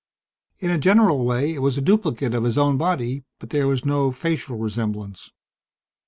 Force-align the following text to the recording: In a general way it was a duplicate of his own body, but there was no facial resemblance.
In 0.57 0.71
a 0.71 0.79
general 0.79 1.23
way 1.23 1.53
it 1.53 1.59
was 1.61 1.77
a 1.77 1.79
duplicate 1.81 2.33
of 2.33 2.43
his 2.43 2.57
own 2.57 2.75
body, 2.75 3.23
but 3.37 3.51
there 3.51 3.67
was 3.67 3.85
no 3.85 4.11
facial 4.11 4.57
resemblance. 4.57 5.29